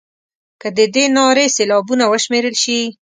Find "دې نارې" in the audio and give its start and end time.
0.95-1.45